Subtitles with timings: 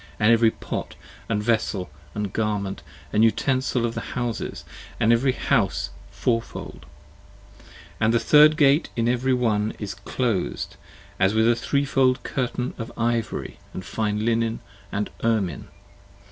[0.19, 4.65] And every pot & vessel & garment & utensil of the houses,
[4.99, 6.87] And every house, fourfold;
[7.99, 10.75] but the third Gate in every one Is clos'd
[11.19, 14.59] as with a threefold curtain of ivory & fine linen
[14.93, 15.67] & ermine.